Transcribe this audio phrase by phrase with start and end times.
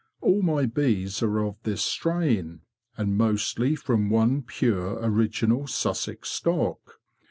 [0.19, 2.61] All my bees are of this strain,
[2.97, 6.97] and mostly from one pure original Sussex stock.